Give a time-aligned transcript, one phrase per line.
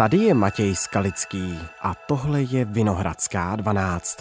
[0.00, 4.16] Tady je Matěj Skalický a tohle je Vinohradská 12.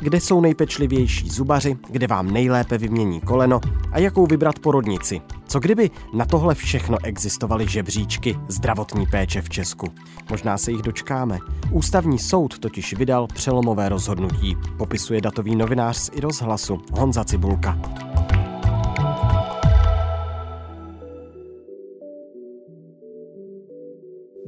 [0.00, 3.60] Kde jsou nejpečlivější zubaři, kde vám nejlépe vymění koleno
[3.92, 5.20] a jakou vybrat porodnici.
[5.46, 9.86] Co kdyby na tohle všechno existovaly žebříčky zdravotní péče v Česku?
[10.30, 11.38] Možná se jich dočkáme.
[11.70, 17.78] Ústavní soud totiž vydal přelomové rozhodnutí, popisuje datový novinář z i rozhlasu Honza Cibulka.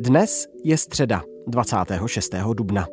[0.06, 2.34] Dnes je středa 26.
[2.54, 2.86] dubna.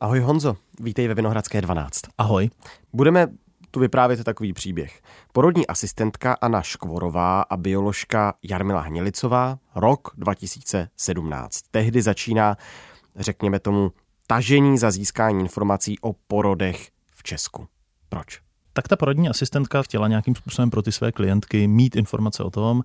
[0.00, 2.00] Ahoj Honzo, vítej ve Vinohradské 12.
[2.18, 2.50] Ahoj.
[2.92, 3.26] Budeme
[3.70, 5.00] tu vyprávět takový příběh.
[5.32, 11.60] Porodní asistentka Anna Škvorová a bioložka Jarmila Hnělicová, rok 2017.
[11.70, 12.56] Tehdy začíná,
[13.16, 13.92] řekněme tomu,
[14.26, 17.66] tažení za získání informací o porodech v Česku.
[18.08, 18.45] Proč?
[18.76, 22.82] Tak ta porodní asistentka chtěla nějakým způsobem pro ty své klientky mít informace o tom,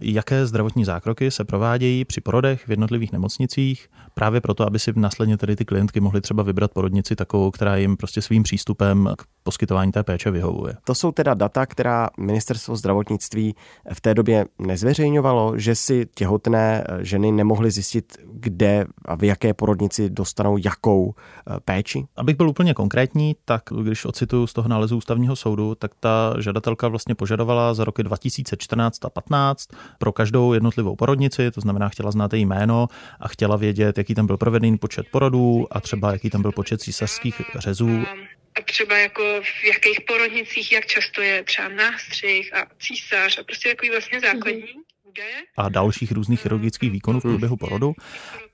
[0.00, 5.36] jaké zdravotní zákroky se provádějí při porodech v jednotlivých nemocnicích, právě proto, aby si následně
[5.36, 9.92] tedy ty klientky mohly třeba vybrat porodnici takovou, která jim prostě svým přístupem k poskytování
[9.92, 10.74] té péče vyhovuje.
[10.84, 13.54] To jsou teda data, která ministerstvo zdravotnictví
[13.94, 20.10] v té době nezveřejňovalo, že si těhotné ženy nemohly zjistit, kde a v jaké porodnici
[20.10, 22.06] dostanou jakou eh, péči?
[22.16, 26.88] Abych byl úplně konkrétní, tak když ocituju z toho nálezu ústavního soudu, tak ta žadatelka
[26.88, 32.32] vlastně požadovala za roky 2014 a 15 pro každou jednotlivou porodnici, to znamená chtěla znát
[32.32, 32.88] její jméno
[33.20, 36.80] a chtěla vědět, jaký tam byl provedený počet porodů a třeba jaký tam byl počet
[36.80, 38.04] císařských řezů
[38.58, 43.68] a třeba jako v jakých porodnicích, jak často je třeba nástřih a císař a prostě
[43.68, 44.62] takový vlastně základní.
[44.62, 44.87] Mm-hmm
[45.56, 47.92] a dalších různých chirurgických výkonů v průběhu porodu.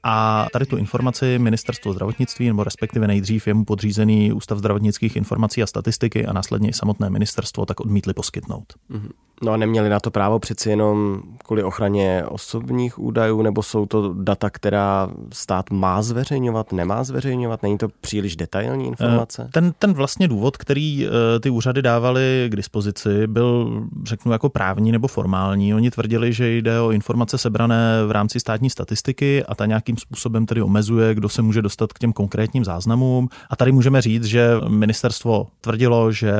[0.02, 5.66] A tady tu informaci ministerstvo zdravotnictví, nebo respektive nejdřív jemu podřízený Ústav zdravotnických informací a
[5.66, 8.72] statistiky a následně i samotné ministerstvo, tak odmítli poskytnout.
[8.90, 9.10] Mm-hmm.
[9.42, 14.14] No a neměli na to právo přeci jenom kvůli ochraně osobních údajů, nebo jsou to
[14.22, 17.62] data, která stát má zveřejňovat, nemá zveřejňovat?
[17.62, 19.42] Není to příliš detailní informace?
[19.46, 24.48] Eh, ten, ten vlastně důvod, který eh, ty úřady dávaly k dispozici, byl, řeknu, jako
[24.48, 25.74] právní nebo formální.
[25.74, 30.46] Oni tvrdili, že jde o informace sebrané v rámci státní statistiky a ta nějakým způsobem
[30.46, 33.28] tedy omezuje, kdo se může dostat k těm konkrétním záznamům.
[33.50, 36.32] A tady můžeme říct, že ministerstvo tvrdilo, že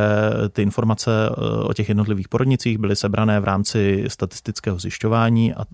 [0.53, 5.65] ty informace eh, o těch jednotlivých porodnicích byly sebrané v rámci statistického zjišťování a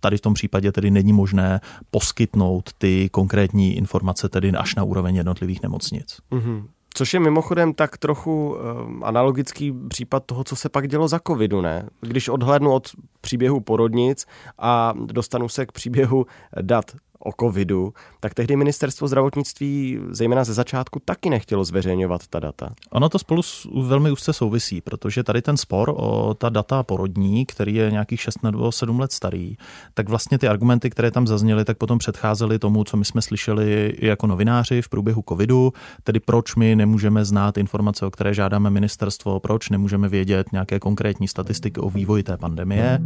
[0.00, 5.16] tady v tom případě tedy není možné poskytnout ty konkrétní informace tedy až na úroveň
[5.16, 6.18] jednotlivých nemocnic.
[6.32, 6.66] Mm-hmm.
[6.94, 11.60] Což je mimochodem tak trochu um, analogický případ toho, co se pak dělo za covidu,
[11.60, 11.88] ne?
[12.00, 12.88] Když odhlednu od
[13.20, 14.26] příběhu porodnic
[14.58, 16.26] a dostanu se k příběhu
[16.62, 16.84] dat
[17.24, 22.68] o covidu, tak tehdy ministerstvo zdravotnictví zejména ze začátku taky nechtělo zveřejňovat ta data.
[22.90, 23.42] Ono to spolu
[23.82, 28.42] velmi úzce souvisí, protože tady ten spor o ta data porodní, který je nějakých 6
[28.42, 29.56] nebo 7 let starý,
[29.94, 33.94] tak vlastně ty argumenty, které tam zazněly, tak potom předcházely tomu, co my jsme slyšeli
[33.98, 35.72] jako novináři v průběhu covidu,
[36.04, 41.28] tedy proč my nemůžeme znát informace, o které žádáme ministerstvo, proč nemůžeme vědět nějaké konkrétní
[41.28, 43.00] statistiky o vývoji té pandemie.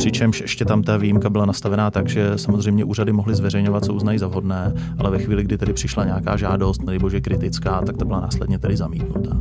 [0.00, 4.18] Přičemž ještě tam ta výjimka byla nastavená tak, že samozřejmě úřady mohly zveřejňovat, co uznají
[4.18, 8.04] za vhodné, ale ve chvíli, kdy tedy přišla nějaká žádost, nebo že kritická, tak ta
[8.04, 9.36] byla následně tedy zamítnutá.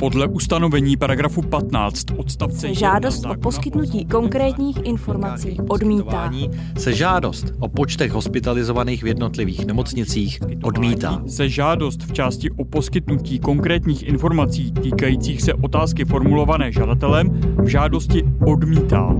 [0.00, 6.32] Podle ustanovení paragrafu 15 odstavce se žádost o poskytnutí konkrétních informací odmítá.
[6.78, 11.22] Se žádost o počtech hospitalizovaných v jednotlivých nemocnicích odmítá.
[11.26, 18.24] Se žádost v části o poskytnutí konkrétních informací týkajících se otázky formulované žadatelem v žádosti
[18.46, 19.14] odmítá.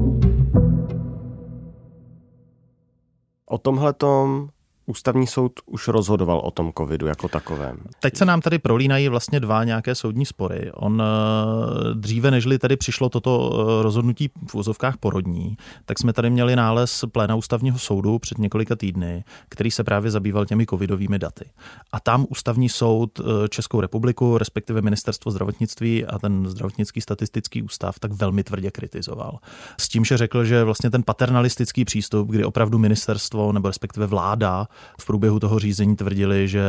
[3.47, 4.48] O tomhletom
[4.91, 7.77] ústavní soud už rozhodoval o tom covidu jako takovém.
[8.01, 10.71] Teď se nám tady prolínají vlastně dva nějaké soudní spory.
[10.75, 16.31] On eh, dříve, nežli tady přišlo toto eh, rozhodnutí v úzovkách porodní, tak jsme tady
[16.31, 21.45] měli nález pléna ústavního soudu před několika týdny, který se právě zabýval těmi covidovými daty.
[21.93, 27.98] A tam ústavní soud eh, Českou republiku, respektive ministerstvo zdravotnictví a ten zdravotnický statistický ústav
[27.98, 29.39] tak velmi tvrdě kritizoval.
[29.81, 34.66] S tím, že řekl, že vlastně ten paternalistický přístup, kdy opravdu ministerstvo nebo respektive vláda
[35.00, 36.62] v průběhu toho řízení tvrdili, že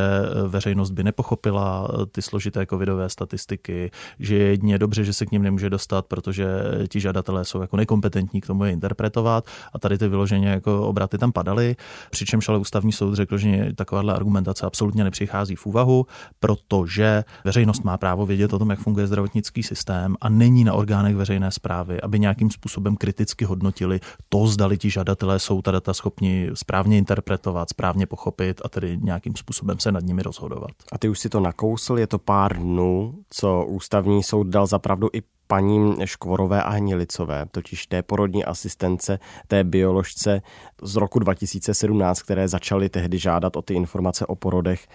[0.48, 5.42] veřejnost by nepochopila ty složité covidové statistiky, že je jedině dobře, že se k ním
[5.42, 6.46] nemůže dostat, protože
[6.88, 9.44] ti žadatelé jsou jako nekompetentní k tomu je interpretovat.
[9.72, 11.76] A tady ty vyloženě jako obraty tam padaly,
[12.10, 16.06] přičemž ale ústavní soud řekl, že takováhle argumentace absolutně nepřichází v úvahu,
[16.40, 21.16] protože veřejnost má právo vědět o tom, jak funguje zdravotnický systém a není na orgánech
[21.16, 26.50] veřejné zprávy, aby nějakým způsobem kriticky hodnotili to, zdali ti žadatelé jsou ta data schopni
[26.54, 30.70] správně interpretovat, správně správně pochopit a tedy nějakým způsobem se nad nimi rozhodovat.
[30.92, 35.08] A ty už si to nakousl, je to pár dnů, co ústavní soud dal zapravdu
[35.12, 39.18] i paní Škvorové a Hnilicové, totiž té porodní asistence,
[39.48, 40.42] té bioložce
[40.82, 44.88] z roku 2017, které začaly tehdy žádat o ty informace o porodech.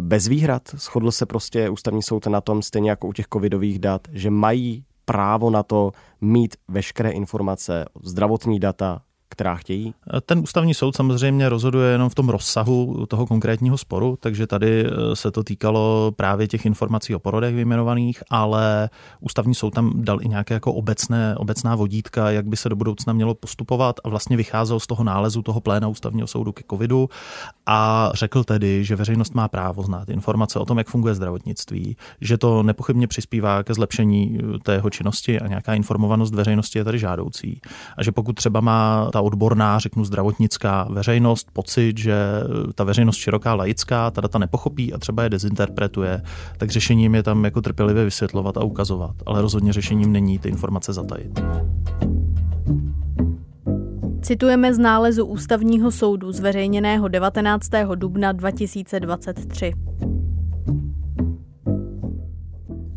[0.00, 4.08] Bez výhrad shodl se prostě ústavní soud na tom, stejně jako u těch covidových dat,
[4.12, 9.94] že mají právo na to mít veškeré informace, zdravotní data, která chtějí?
[10.26, 15.16] Ten ústavní soud samozřejmě rozhoduje jenom v tom rozsahu toho konkrétního sporu, takže tady eh,
[15.16, 18.90] se to týkalo právě těch informací o porodech vyjmenovaných, ale
[19.20, 23.12] ústavní soud tam dal i nějaké jako obecné, obecná vodítka, jak by se do budoucna
[23.12, 27.08] mělo postupovat a vlastně vycházel z toho nálezu toho pléna ústavního soudu ke covidu
[27.66, 32.38] a řekl tedy, že veřejnost má právo znát informace o tom, jak funguje zdravotnictví, že
[32.38, 37.60] to nepochybně přispívá ke zlepšení eh, tého činnosti a nějaká informovanost veřejnosti je tady žádoucí.
[37.96, 42.14] A že pokud třeba má ta odborná, řeknu zdravotnická veřejnost pocit, že
[42.74, 46.22] ta veřejnost široká laická ta data nepochopí a třeba je dezinterpretuje,
[46.58, 50.92] tak řešením je tam jako trpělivě vysvětlovat a ukazovat, ale rozhodně řešením není ty informace
[50.92, 51.40] zatajit.
[54.22, 57.70] Citujeme z nálezu Ústavního soudu zveřejněného 19.
[57.94, 59.72] dubna 2023.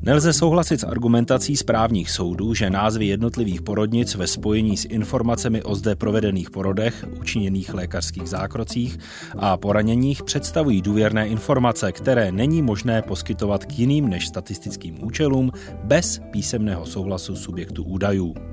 [0.05, 5.75] Nelze souhlasit s argumentací správních soudů, že názvy jednotlivých porodnic ve spojení s informacemi o
[5.75, 8.99] zde provedených porodech, učiněných lékařských zákrocích
[9.37, 15.51] a poraněních představují důvěrné informace, které není možné poskytovat k jiným než statistickým účelům
[15.83, 18.52] bez písemného souhlasu subjektu údajů.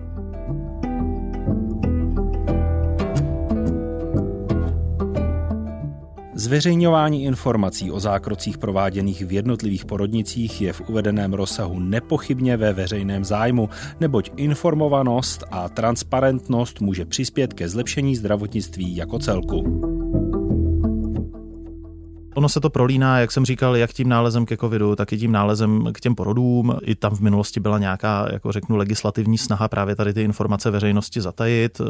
[6.41, 13.25] Zveřejňování informací o zákrocích prováděných v jednotlivých porodnicích je v uvedeném rozsahu nepochybně ve veřejném
[13.25, 13.69] zájmu,
[14.01, 19.90] neboť informovanost a transparentnost může přispět ke zlepšení zdravotnictví jako celku.
[22.35, 25.33] Ono se to prolíná, jak jsem říkal, jak tím nálezem ke covidu, tak i tím
[25.33, 26.77] nálezem k těm porodům.
[26.83, 31.21] I tam v minulosti byla nějaká, jako řeknu, legislativní snaha právě tady ty informace veřejnosti
[31.21, 31.81] zatajit.
[31.81, 31.85] Eh,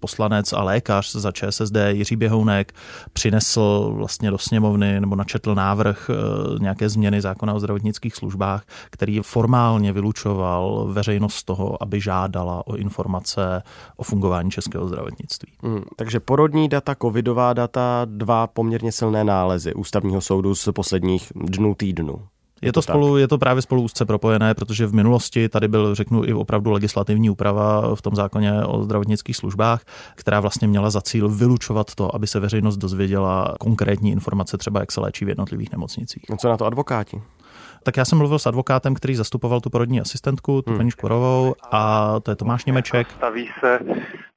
[0.00, 2.72] poslanec a lékař za ČSSD Jiří Běhounek
[3.12, 9.20] přinesl vlastně do sněmovny nebo načetl návrh eh, nějaké změny zákona o zdravotnických službách, který
[9.20, 13.62] formálně vylučoval veřejnost toho, aby žádala o informace
[13.96, 15.52] o fungování českého zdravotnictví.
[15.62, 21.32] Hmm, takže porodní data, covidová data, dva poměrně silné nálezy nálezy ústavního soudu z posledních
[21.34, 22.26] dnů týdnů.
[22.62, 25.68] Je, je to, to spolu, je to právě spolu úzce propojené, protože v minulosti tady
[25.68, 29.84] byl, řeknu, i opravdu legislativní úprava v tom zákoně o zdravotnických službách,
[30.14, 34.92] která vlastně měla za cíl vylučovat to, aby se veřejnost dozvěděla konkrétní informace, třeba jak
[34.92, 36.22] se léčí v jednotlivých nemocnicích.
[36.30, 37.22] No co na to advokáti?
[37.82, 40.78] Tak já jsem mluvil s advokátem, který zastupoval tu porodní asistentku, tu hmm.
[40.78, 43.10] paní Škorovou, a to je Tomáš Němeček.
[43.10, 43.80] Staví se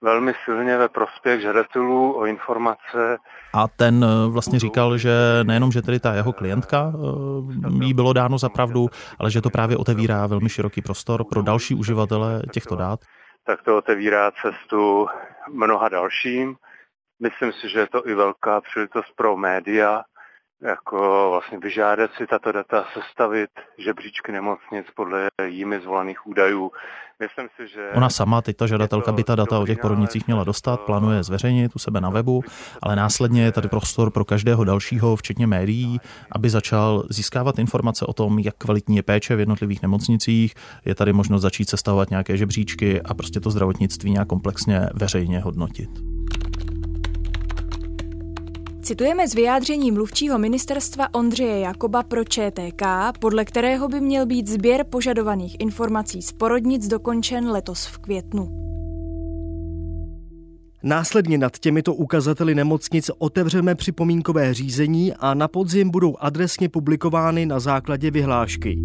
[0.01, 3.17] velmi silně ve prospěch žadatelů o informace.
[3.53, 5.13] A ten eh, vlastně říkal, že
[5.43, 8.89] nejenom, že tedy ta jeho klientka eh, jí bylo dáno za pravdu,
[9.19, 12.99] ale že to právě otevírá velmi široký prostor pro další uživatele těchto dát.
[13.45, 15.07] Tak to otevírá cestu
[15.51, 16.55] mnoha dalším.
[17.21, 20.01] Myslím si, že je to i velká příležitost pro média,
[20.63, 26.71] jako vlastně vyžádat si tato data, sestavit žebříčky nemocnic podle jimi zvolených údajů.
[27.19, 27.89] Myslím si, že...
[27.95, 31.75] Ona sama, teď ta žadatelka by ta data o těch porodnicích měla dostat, plánuje zveřejnit
[31.75, 32.43] u sebe na webu,
[32.81, 35.99] ale následně je tady prostor pro každého dalšího, včetně médií,
[36.31, 40.53] aby začal získávat informace o tom, jak kvalitní je péče v jednotlivých nemocnicích.
[40.85, 45.89] Je tady možnost začít sestavovat nějaké žebříčky a prostě to zdravotnictví nějak komplexně veřejně hodnotit.
[48.83, 52.83] Citujeme z vyjádření mluvčího ministerstva Ondřeje Jakoba pro ČTK,
[53.19, 58.47] podle kterého by měl být sběr požadovaných informací z porodnic dokončen letos v květnu.
[60.83, 67.59] Následně nad těmito ukazateli nemocnic otevřeme připomínkové řízení a na podzim budou adresně publikovány na
[67.59, 68.79] základě vyhlášky.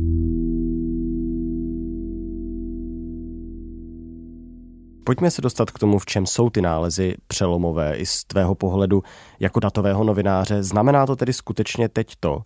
[5.09, 9.03] Pojďme se dostat k tomu, v čem jsou ty nálezy přelomové i z tvého pohledu
[9.41, 10.63] jako datového novináře.
[10.63, 12.43] Znamená to tedy skutečně teď to,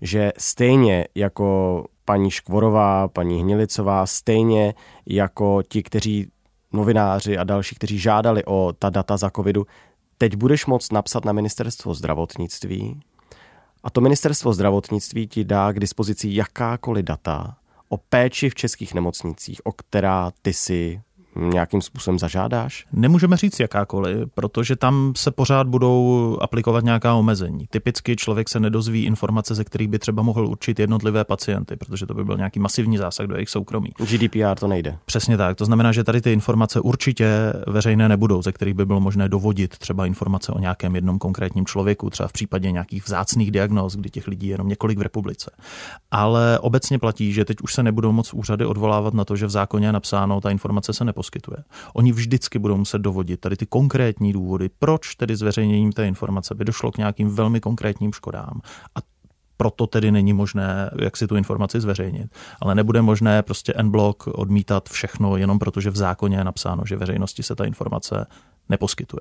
[0.00, 4.74] že stejně jako paní Škvorová, paní Hnilicová, stejně
[5.06, 6.30] jako ti, kteří
[6.72, 9.66] novináři a další, kteří žádali o ta data za covidu,
[10.18, 13.00] teď budeš moct napsat na ministerstvo zdravotnictví
[13.82, 17.56] a to ministerstvo zdravotnictví ti dá k dispozici jakákoliv data
[17.88, 21.00] o péči v českých nemocnicích, o která ty si
[21.36, 22.86] nějakým způsobem zažádáš?
[22.92, 27.66] Nemůžeme říct jakákoliv, protože tam se pořád budou aplikovat nějaká omezení.
[27.70, 32.14] Typicky člověk se nedozví informace, ze kterých by třeba mohl určit jednotlivé pacienty, protože to
[32.14, 33.88] by byl nějaký masivní zásah do jejich soukromí.
[33.98, 34.98] GDPR to nejde.
[35.04, 35.56] Přesně tak.
[35.56, 39.78] To znamená, že tady ty informace určitě veřejné nebudou, ze kterých by bylo možné dovodit
[39.78, 44.28] třeba informace o nějakém jednom konkrétním člověku, třeba v případě nějakých vzácných diagnóz, kdy těch
[44.28, 45.50] lidí je jenom několik v republice.
[46.10, 49.50] Ale obecně platí, že teď už se nebudou moc úřady odvolávat na to, že v
[49.50, 51.25] zákoně je napsáno, ta informace se neposkytuje.
[51.94, 56.64] Oni vždycky budou muset dovodit tady ty konkrétní důvody, proč tedy zveřejněním té informace by
[56.64, 58.60] došlo k nějakým velmi konkrétním škodám.
[58.94, 58.98] A
[59.56, 62.30] proto tedy není možné, jak si tu informaci zveřejnit.
[62.60, 66.96] Ale nebude možné prostě n-block odmítat všechno jenom proto, že v zákoně je napsáno, že
[66.96, 68.26] veřejnosti se ta informace
[68.68, 69.20] neposkytuje.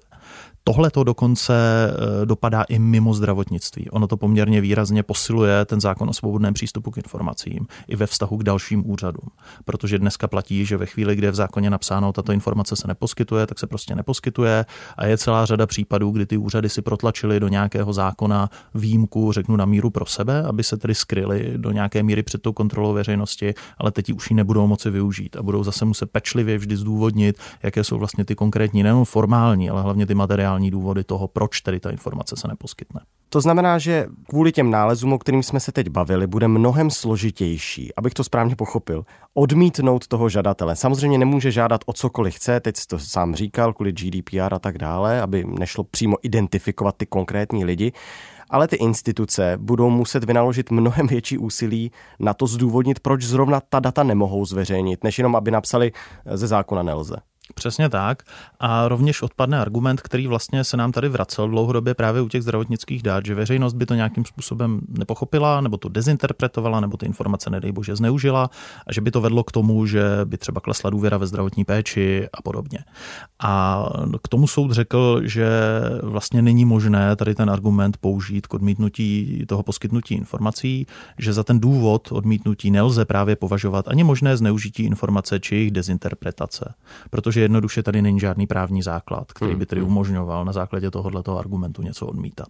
[0.67, 3.89] Tohle to dokonce eh, dopadá i mimo zdravotnictví.
[3.89, 8.37] Ono to poměrně výrazně posiluje ten zákon o svobodném přístupu k informacím i ve vztahu
[8.37, 9.29] k dalším úřadům.
[9.65, 13.47] Protože dneska platí, že ve chvíli, kdy je v zákoně napsáno, tato informace se neposkytuje,
[13.47, 14.65] tak se prostě neposkytuje
[14.97, 19.55] a je celá řada případů, kdy ty úřady si protlačily do nějakého zákona výjimku, řeknu
[19.55, 23.53] na míru pro sebe, aby se tedy skryli do nějaké míry před tou kontrolou veřejnosti,
[23.77, 27.83] ale teď už ji nebudou moci využít a budou zase muset pečlivě vždy zdůvodnit, jaké
[27.83, 31.91] jsou vlastně ty konkrétní, nejen formální, ale hlavně ty materiální důvody toho, proč tedy ta
[31.91, 33.01] informace se neposkytne.
[33.29, 37.95] To znamená, že kvůli těm nálezům, o kterým jsme se teď bavili, bude mnohem složitější,
[37.95, 40.75] abych to správně pochopil, odmítnout toho žadatele.
[40.75, 45.21] Samozřejmě nemůže žádat o cokoliv chce, teď to sám říkal, kvůli GDPR a tak dále,
[45.21, 47.91] aby nešlo přímo identifikovat ty konkrétní lidi,
[48.49, 53.79] ale ty instituce budou muset vynaložit mnohem větší úsilí na to zdůvodnit, proč zrovna ta
[53.79, 55.91] data nemohou zveřejnit, než jenom aby napsali
[56.25, 57.15] ze zákona nelze.
[57.55, 58.23] Přesně tak.
[58.59, 63.03] A rovněž odpadne argument, který vlastně se nám tady vracel dlouhodobě právě u těch zdravotnických
[63.03, 67.71] dát, že veřejnost by to nějakým způsobem nepochopila, nebo to dezinterpretovala, nebo ty informace, nedej
[67.71, 68.49] bože, zneužila,
[68.87, 72.27] a že by to vedlo k tomu, že by třeba klesla důvěra ve zdravotní péči
[72.33, 72.79] a podobně.
[73.39, 73.85] A
[74.23, 75.49] k tomu soud řekl, že
[76.03, 81.59] vlastně není možné tady ten argument použít k odmítnutí toho poskytnutí informací, že za ten
[81.59, 86.73] důvod odmítnutí nelze právě považovat ani možné zneužití informace či jejich dezinterpretace.
[87.09, 89.89] Protože protože jednoduše tady není žádný právní základ, který hmm, by tedy hmm.
[89.89, 92.47] umožňoval na základě tohoto argumentu něco odmítat.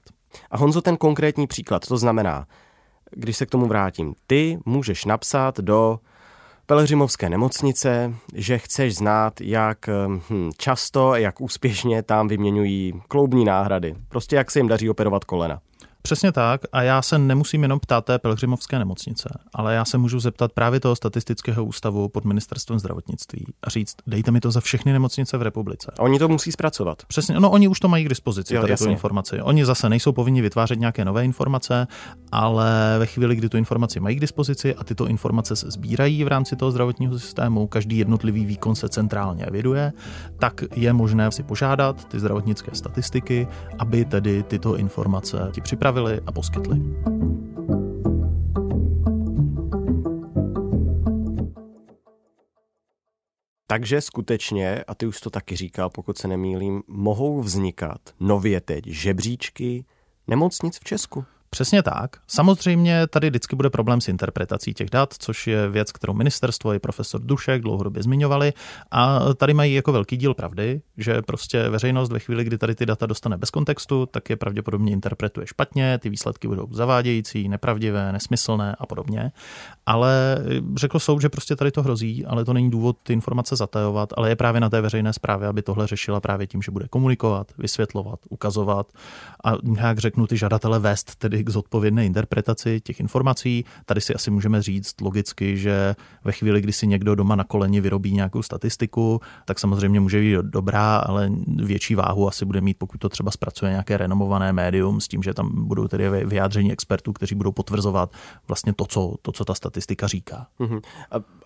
[0.52, 2.48] A Honzo, ten konkrétní příklad, to znamená,
[3.12, 6.00] když se k tomu vrátím, ty můžeš napsat do
[6.68, 9.90] Pelhřimovské nemocnice, že chceš znát, jak
[10.30, 13.96] hm, často, jak úspěšně tam vyměňují kloubní náhrady.
[14.10, 15.60] Prostě jak se jim daří operovat kolena.
[16.06, 20.20] Přesně tak a já se nemusím jenom ptát té Pelgrimovské nemocnice, ale já se můžu
[20.20, 24.94] zeptat právě toho statistického ústavu pod ministerstvem zdravotnictví a říct, dejte mi to za všechny
[24.94, 25.92] nemocnice v republice.
[26.00, 27.04] A oni to musí zpracovat.
[27.08, 29.42] Přesně, no oni už to mají k dispozici, jo, tady tu informaci.
[29.42, 31.88] Oni zase nejsou povinni vytvářet nějaké nové informace,
[32.32, 36.28] ale ve chvíli, kdy tu informaci mají k dispozici a tyto informace se sbírají v
[36.28, 39.94] rámci toho zdravotního systému, každý jednotlivý výkon se centrálně eviduje,
[40.40, 43.48] tak je možné si požádat ty zdravotnické statistiky,
[43.80, 46.82] aby tedy tyto informace ti připravili připravili a poskytli.
[53.68, 58.88] Takže skutečně, a ty už to taky říkal, pokud se nemýlím, mohou vznikat nově teď
[58.88, 59.86] žebříčky
[60.28, 61.26] nemocnic v Česku.
[61.56, 62.18] Přesně tak.
[62.28, 66.80] Samozřejmě tady vždycky bude problém s interpretací těch dat, což je věc, kterou ministerstvo i
[66.80, 68.54] profesor Dušek dlouhodobě zmiňovali.
[68.92, 72.86] A tady mají jako velký díl pravdy, že prostě veřejnost ve chvíli, kdy tady ty
[72.86, 78.76] data dostane bez kontextu, tak je pravděpodobně interpretuje špatně, ty výsledky budou zavádějící, nepravdivé, nesmyslné
[78.80, 79.32] a podobně.
[79.86, 80.38] Ale
[80.76, 84.30] řekl soud, že prostě tady to hrozí, ale to není důvod ty informace zatajovat, ale
[84.30, 88.20] je právě na té veřejné zprávě, aby tohle řešila právě tím, že bude komunikovat, vysvětlovat,
[88.30, 88.88] ukazovat
[89.44, 93.66] a nějak řeknu ty žadatele vést tedy k zodpovědné interpretaci těch informací.
[93.86, 97.82] Tady si asi můžeme říct logicky, že ve chvíli, kdy si někdo doma na koleni
[97.82, 102.98] vyrobí nějakou statistiku, tak samozřejmě může být dobrá, ale větší váhu asi bude mít, pokud
[102.98, 107.36] to třeba zpracuje nějaké renomované médium s tím, že tam budou tedy vyjádření expertů, kteří
[107.36, 108.12] budou potvrzovat
[108.48, 110.48] vlastně to, co, to, co ta statistika říká.
[110.60, 110.82] Mm-hmm.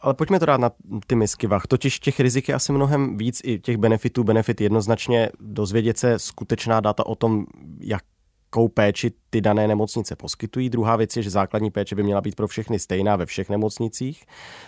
[0.01, 0.71] Ale pojďme to dát na
[1.07, 1.67] ty misky vach.
[1.67, 4.23] Totiž těch rizik je asi mnohem víc i těch benefitů.
[4.23, 7.45] Benefit jednoznačně dozvědět se skutečná data o tom,
[7.79, 8.03] jak
[8.49, 10.69] jakou péči ty dané nemocnice poskytují.
[10.69, 14.23] Druhá věc je, že základní péče by měla být pro všechny stejná ve všech nemocnicích.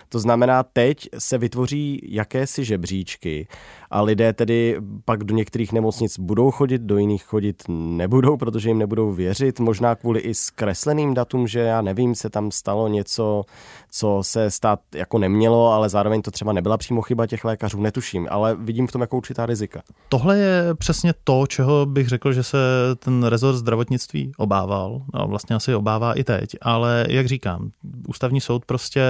[0.08, 3.48] To znamená, teď se vytvoří jakési žebříčky
[3.90, 8.78] a lidé tedy pak do některých nemocnic budou chodit, do jiných chodit nebudou, protože jim
[8.78, 9.60] nebudou věřit.
[9.60, 13.44] Možná kvůli i zkresleným datům, že já nevím, se tam stalo něco,
[13.90, 18.28] co se stát jako nemělo, ale zároveň to třeba nebyla přímo chyba těch lékařů, netuším,
[18.30, 19.82] ale vidím v tom jako určitá rizika.
[20.08, 22.58] Tohle je přesně to, čeho bych řekl, že se
[22.98, 27.70] ten rezort zdravotnictví obával, no vlastně asi obává i teď, ale jak říkám,
[28.08, 29.02] ústavní soud prostě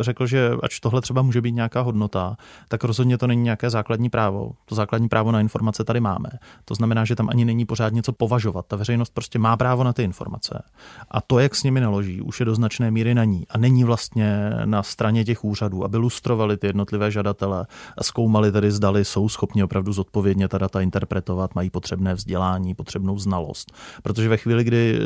[0.00, 2.36] řekl, že ač tohle třeba může být nějaká hodnota,
[2.68, 4.52] tak rozhodně to není nějaké základní právo.
[4.64, 6.28] To základní právo na informace tady máme.
[6.64, 8.66] To znamená, že tam ani není pořád něco považovat.
[8.66, 10.62] Ta veřejnost prostě má právo na ty informace.
[11.10, 13.46] A to, jak s nimi naloží, už je do značné míry na ní.
[13.50, 17.66] A není vlastně na straně těch úřadů, aby lustrovali ty jednotlivé žadatele
[17.98, 23.18] a zkoumali tedy, zdali jsou schopni opravdu zodpovědně ta data interpretovat, mají potřebné vzdělání, potřebnou
[23.18, 23.72] znalost.
[24.02, 25.02] Protože ve chvíli, kdy eh,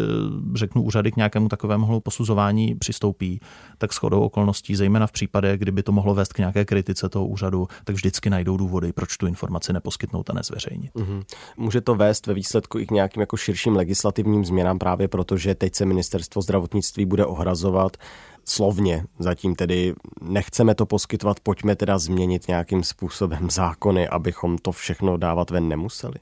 [0.54, 3.40] řeknu úřady k nějakému takovému posuzování přistoupí,
[3.78, 7.68] tak shodou okolností, zejména v případě, kdyby to mohlo vést k nějaké kritice toho úřadu,
[7.84, 10.94] tak vždycky najdou důvody, proč tu informaci neposkytnout a nezveřejnit.
[10.94, 11.22] Mm-hmm.
[11.56, 15.54] Může to vést ve výsledku i k nějakým jako širším legislativním změnám právě proto, že
[15.54, 17.96] teď se ministerstvo zdravotnictví bude ohrazovat
[18.44, 19.04] slovně.
[19.18, 25.50] Zatím tedy nechceme to poskytovat, pojďme teda změnit nějakým způsobem zákony, abychom to všechno dávat
[25.50, 26.14] ven nemuseli.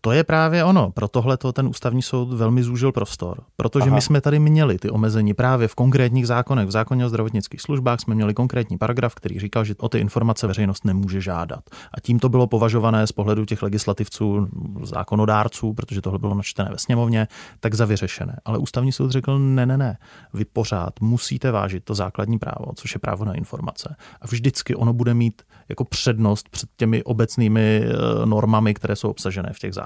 [0.00, 0.90] To je právě ono.
[0.90, 3.42] Pro tohle to ten ústavní soud velmi zúžil prostor.
[3.56, 3.94] Protože Aha.
[3.94, 6.66] my jsme tady měli ty omezení právě v konkrétních zákonech.
[6.66, 10.46] V zákoně o zdravotnických službách jsme měli konkrétní paragraf, který říkal, že o ty informace
[10.46, 11.60] veřejnost nemůže žádat.
[11.94, 14.48] A tím to bylo považované z pohledu těch legislativců,
[14.82, 17.28] zákonodárců, protože tohle bylo načtené ve sněmovně,
[17.60, 18.40] tak za vyřešené.
[18.44, 19.98] Ale ústavní soud řekl, ne, ne, ne.
[20.34, 23.96] Vy pořád musíte vážit to základní právo, což je právo na informace.
[24.20, 29.50] A vždycky ono bude mít jako přednost před těmi obecnými eh, normami, které jsou obsažené
[29.52, 29.85] v těch zákonech.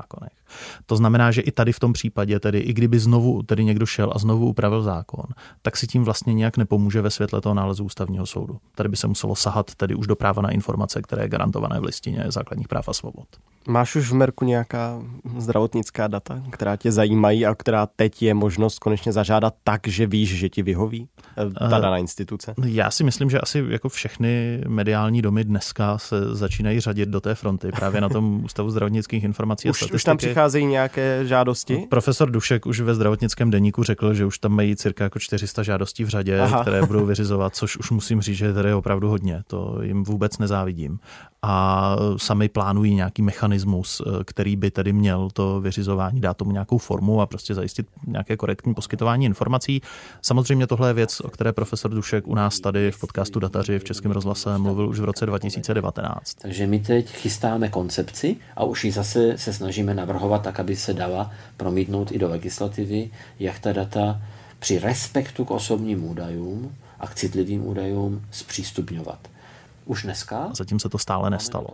[0.86, 4.12] To znamená, že i tady v tom případě, tedy i kdyby znovu tedy někdo šel
[4.14, 5.24] a znovu upravil zákon,
[5.62, 8.58] tak si tím vlastně nějak nepomůže ve světle toho nálezu ústavního soudu.
[8.74, 11.84] Tady by se muselo sahat tedy už do práva na informace, které je garantované v
[11.84, 13.26] listině základních práv a svobod.
[13.68, 15.02] Máš už v Merku nějaká
[15.38, 20.38] zdravotnická data, která tě zajímají a která teď je možnost konečně zažádat tak, že víš,
[20.38, 22.54] že ti vyhoví eh, ta daná instituce?
[22.64, 27.34] Já si myslím, že asi jako všechny mediální domy dneska se začínají řadit do té
[27.34, 29.96] fronty právě na tom Ústavu zdravotnických informací už, statistiky.
[29.96, 31.86] Už tam přicházejí nějaké žádosti?
[31.90, 36.04] Profesor Dušek už ve zdravotnickém deníku řekl, že už tam mají cirka jako 400 žádostí
[36.04, 36.62] v řadě, Aha.
[36.62, 39.42] které budou vyřizovat, což už musím říct, že je tady opravdu hodně.
[39.46, 40.98] To jim vůbec nezávidím.
[41.42, 46.78] A sami plánují nějaký mechanismus, eh, který by tedy měl to vyřizování dát tomu nějakou
[46.78, 49.82] formu a prostě zajistit nějaké korektní poskytování informací.
[50.22, 53.84] Samozřejmě tohle je věc, o které profesor Dušek u nás tady v podcastu Dataři v
[53.84, 56.34] Českém rozhlase mluvil už v roce 2019.
[56.34, 60.94] Takže my teď chystáme koncepci a už ji zase se snažíme navrhovat tak, aby se
[60.94, 64.22] dala promítnout i do legislativy, jak ta data
[64.58, 69.18] při respektu k osobním údajům a k citlivým údajům zpřístupňovat
[69.90, 70.48] už dneska.
[70.56, 71.68] Zatím se to stále nestalo.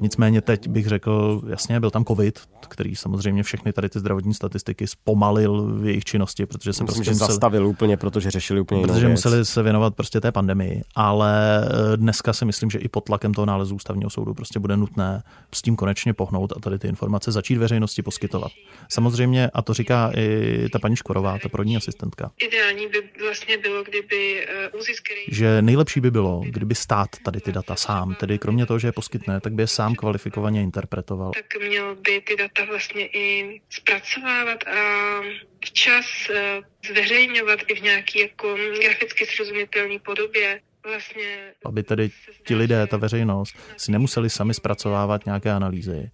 [0.00, 4.86] Nicméně teď bych řekl, jasně, byl tam covid, který samozřejmě všechny tady ty zdravotní statistiky
[4.86, 9.08] zpomalil v jejich činnosti, protože se Myslím, prostě museli, zastavil úplně, protože řešili úplně Protože
[9.08, 13.34] museli se věnovat prostě té pandemii, ale eh, dneska si myslím, že i pod tlakem
[13.34, 15.22] toho nálezu ústavního soudu prostě bude nutné
[15.54, 18.52] s tím konečně pohnout a tady ty informace začít veřejnosti poskytovat.
[18.88, 22.30] Samozřejmě, a to říká i ta paní Škorová, ta prodní asistentka.
[22.46, 24.80] Ideální by vlastně bylo, kdyby uh,
[25.28, 28.92] Že nejlepší by bylo, kdyby stát tady ty data sám, tedy kromě toho, že je
[28.92, 31.30] poskytne, tak by je sám kvalifikovaně interpretoval.
[31.34, 35.20] Tak měl by ty data vlastně i zpracovávat a
[35.64, 40.60] včas eh, zveřejňovat i v nějaký jako graficky srozumitelné podobě.
[40.84, 42.10] Vlastně aby tedy
[42.46, 46.10] ti lidé, ta veřejnost, si nemuseli sami zpracovávat nějaké analýzy,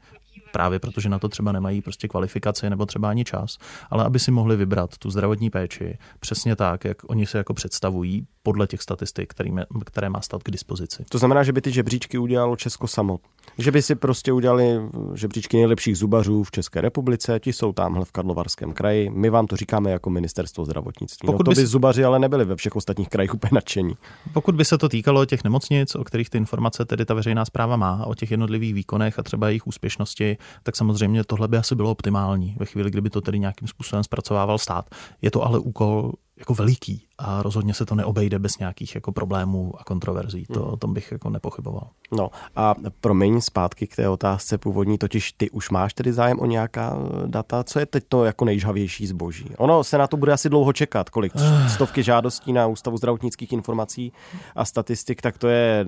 [0.59, 3.59] právě protože na to třeba nemají prostě kvalifikaci nebo třeba ani čas,
[3.90, 8.27] ale aby si mohli vybrat tu zdravotní péči přesně tak, jak oni se jako představují
[8.42, 11.05] podle těch statistik, kterými, které má stát k dispozici.
[11.09, 13.18] To znamená, že by ty žebříčky udělalo Česko samo.
[13.59, 14.81] Že by si prostě udělali
[15.14, 19.11] žebříčky nejlepších zubařů v České republice, ti jsou tamhle v Karlovarském kraji.
[19.11, 21.27] My vám to říkáme jako ministerstvo zdravotnictví.
[21.27, 23.94] Pokud no, to by, by zubaři ale nebyli ve všech ostatních krajích úplně nadšení.
[24.33, 27.77] Pokud by se to týkalo těch nemocnic, o kterých ty informace tedy ta veřejná zpráva
[27.77, 31.90] má, o těch jednotlivých výkonech a třeba jejich úspěšnosti, tak samozřejmě tohle by asi bylo
[31.90, 34.90] optimální ve chvíli, kdyby to tedy nějakým způsobem zpracovával stát.
[35.22, 39.72] Je to ale úkol jako veliký a rozhodně se to neobejde bez nějakých jako problémů
[39.78, 40.46] a kontroverzí.
[40.46, 40.72] To hmm.
[40.72, 41.88] o tom bych jako nepochyboval.
[42.12, 46.46] No a promiň zpátky k té otázce původní, totiž ty už máš tedy zájem o
[46.46, 47.64] nějaká eh, data.
[47.64, 49.50] Co je teď to jako nejžhavější zboží?
[49.57, 51.33] Ono se na to bude asi dlouho čekat, kolik
[51.68, 54.12] stovky žádostí na Ústavu zdravotnických informací
[54.57, 55.87] a statistik, tak to je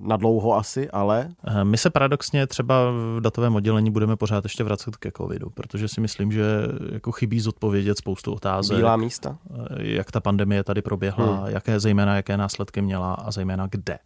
[0.00, 1.28] na dlouho asi, ale...
[1.46, 5.88] Eh, my se paradoxně třeba v datovém oddělení budeme pořád ještě vracet ke covidu, protože
[5.88, 6.44] si myslím, že
[6.92, 8.76] jako chybí zodpovědět spoustu otázek.
[8.76, 9.38] Bílá místa?
[9.50, 11.46] Eh, jak ta pandemie tady proběhla, hmm.
[11.46, 13.98] jaké zejména jaké následky měla a zejména kde.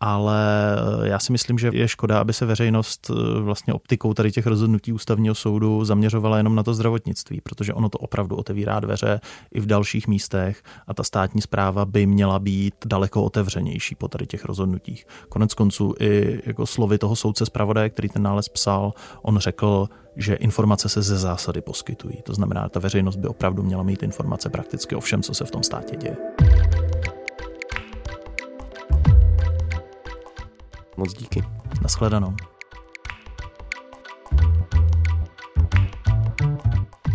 [0.00, 4.92] Ale já si myslím, že je škoda, aby se veřejnost vlastně optikou tady těch rozhodnutí
[4.92, 9.20] ústavního soudu zaměřovala jenom na to zdravotnictví, protože ono to opravdu otevírá dveře
[9.54, 14.26] i v dalších místech a ta státní zpráva by měla být daleko otevřenější po tady
[14.26, 15.06] těch rozhodnutích.
[15.28, 20.34] Konec konců i jako slovy toho soudce zpravodaje, který ten nález psal, on řekl, že
[20.34, 22.22] informace se ze zásady poskytují.
[22.22, 25.50] To znamená, ta veřejnost by opravdu měla mít informace prakticky o všem, co se v
[25.50, 26.16] tom státě děje.
[30.98, 31.44] Moc díky.
[31.82, 32.34] Naschledanou.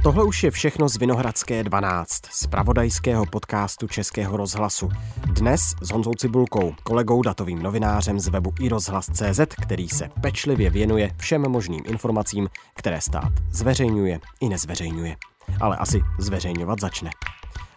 [0.03, 4.89] Tohle už je všechno z Vinohradské 12, z pravodajského podcastu Českého rozhlasu.
[5.25, 11.41] Dnes s Honzou Cibulkou, kolegou datovým novinářem z webu iRozhlas.cz, který se pečlivě věnuje všem
[11.41, 15.15] možným informacím, které stát zveřejňuje i nezveřejňuje.
[15.61, 17.09] Ale asi zveřejňovat začne.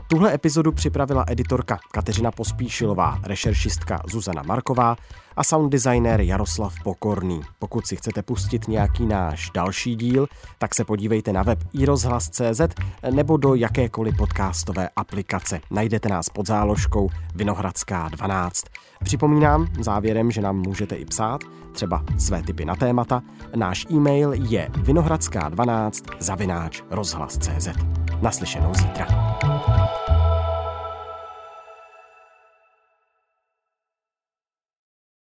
[0.08, 4.96] Tuhle epizodu připravila editorka Kateřina Pospíšilová, rešeršistka Zuzana Marková
[5.36, 7.40] a sound designer Jaroslav Pokorný.
[7.58, 10.26] Pokud si chcete pustit nějaký náš další díl,
[10.58, 12.60] tak se podívejte na web iRozhlas.cz
[13.10, 15.60] nebo do jakékoliv podcastové aplikace.
[15.70, 18.64] Najdete nás pod záložkou Vinohradská 12.
[19.04, 21.40] Připomínám závěrem, že nám můžete i psát,
[21.72, 23.22] třeba své typy na témata.
[23.56, 27.68] Náš e-mail je vinohradská12 zavináč rozhlas.cz.
[28.22, 29.06] Naslyšenou zítra.